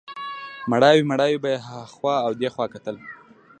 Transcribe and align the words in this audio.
مړاوی 0.71 1.01
مړاوی 1.11 1.37
به 1.43 1.49
یې 1.53 1.59
هخوا 1.69 2.15
او 2.25 2.31
دېخوا 2.41 2.65
کتل. 2.73 2.95